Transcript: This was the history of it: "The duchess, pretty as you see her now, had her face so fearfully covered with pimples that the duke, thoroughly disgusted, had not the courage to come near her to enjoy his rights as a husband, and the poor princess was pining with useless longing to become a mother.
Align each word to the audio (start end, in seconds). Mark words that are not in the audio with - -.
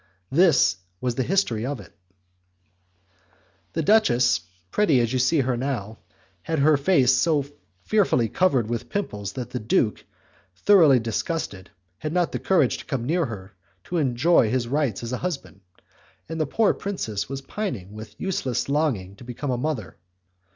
This 0.31 0.77
was 0.99 1.13
the 1.13 1.21
history 1.21 1.63
of 1.63 1.79
it: 1.79 1.95
"The 3.73 3.83
duchess, 3.83 4.41
pretty 4.71 4.99
as 4.99 5.13
you 5.13 5.19
see 5.19 5.41
her 5.41 5.55
now, 5.55 5.99
had 6.41 6.57
her 6.57 6.75
face 6.75 7.13
so 7.13 7.45
fearfully 7.83 8.27
covered 8.27 8.67
with 8.67 8.89
pimples 8.89 9.33
that 9.33 9.51
the 9.51 9.59
duke, 9.59 10.03
thoroughly 10.55 10.97
disgusted, 10.99 11.69
had 11.99 12.13
not 12.13 12.31
the 12.31 12.39
courage 12.39 12.79
to 12.79 12.85
come 12.85 13.05
near 13.05 13.27
her 13.27 13.53
to 13.83 13.97
enjoy 13.97 14.49
his 14.49 14.67
rights 14.67 15.03
as 15.03 15.11
a 15.11 15.17
husband, 15.21 15.61
and 16.27 16.41
the 16.41 16.47
poor 16.47 16.73
princess 16.73 17.29
was 17.29 17.41
pining 17.43 17.93
with 17.93 18.19
useless 18.19 18.67
longing 18.69 19.15
to 19.17 19.23
become 19.23 19.51
a 19.51 19.55
mother. 19.57 19.97